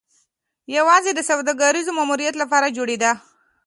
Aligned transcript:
یوازې 0.77 1.11
د 1.15 1.19
سوداګریز 1.29 1.87
ماموریت 1.97 2.35
لپاره 2.41 2.73
جوړېده. 2.77 3.11